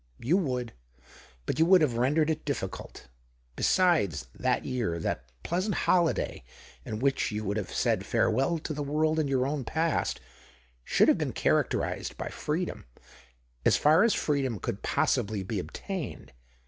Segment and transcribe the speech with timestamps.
[0.29, 0.73] "You would—
[1.45, 3.07] but you would have rendered it difficult.
[3.55, 6.43] Besides, that year— that pleasant holiday
[6.83, 10.19] in which you would have said farewell to the world and your own past—
[10.83, 12.85] should have been characterized by freedom,
[13.63, 16.33] as far as freedom could possibly be obtained.